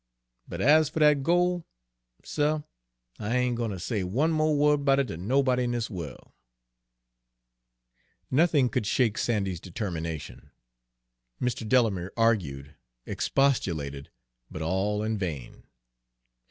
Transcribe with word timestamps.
But 0.47 0.61
ez 0.61 0.89
fer 0.89 0.99
dat 1.01 1.21
gol', 1.21 1.63
suh, 2.23 2.61
I 3.19 3.37
ain' 3.37 3.53
gwine 3.53 3.69
ter 3.69 3.77
say 3.77 4.03
one 4.03 4.35
wo'd 4.35 4.51
mo' 4.57 4.77
'bout 4.77 4.97
it 4.97 5.09
ter 5.09 5.15
nobody 5.15 5.63
in 5.65 5.73
dis 5.73 5.91
worl'!" 5.91 6.33
Nothing 8.31 8.67
could 8.67 8.87
shake 8.87 9.19
Sandy's 9.19 9.59
determination. 9.59 10.49
Mr. 11.39 11.69
Delamere 11.69 12.11
argued, 12.17 12.73
expostulated, 13.05 14.09
but 14.49 14.63
all 14.63 15.03
in 15.03 15.19
vain. 15.19 15.65